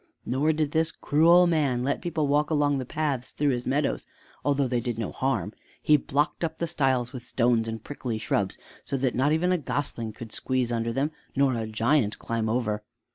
[0.25, 4.07] Nor did this cruel man let people walk along the paths through his meadows,
[4.43, 5.53] although they did no harm.
[5.79, 9.59] He blocked up the stiles with stones and prickly shrubs, so that not even a
[9.59, 12.83] gosling could squeeze under them nor a giant climb over.